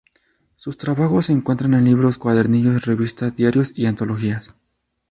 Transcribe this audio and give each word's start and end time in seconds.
Sus 0.55 0.77
trabajos 0.77 1.27
se 1.27 1.31
encuentran 1.31 1.75
en 1.75 1.85
libros, 1.85 2.17
cuadernillos, 2.17 2.87
revistas, 2.87 3.35
diarios 3.35 3.71
y 3.77 3.85
antologías. 3.85 4.55